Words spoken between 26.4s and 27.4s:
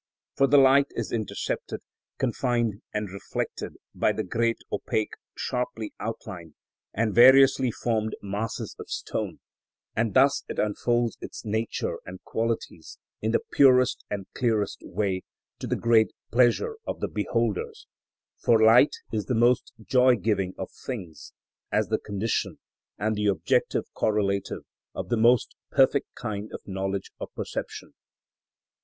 of knowledge of